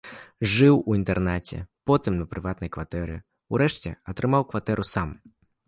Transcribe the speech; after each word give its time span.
Жыў 0.53 0.79
у 0.93 0.95
інтэрнаце, 0.99 1.59
потым 1.91 2.17
на 2.23 2.27
прыватнай 2.33 2.73
кватэры, 2.79 3.21
урэшце 3.53 3.95
атрымаў 4.15 4.41
кватэру 4.51 4.91
сам. 4.97 5.09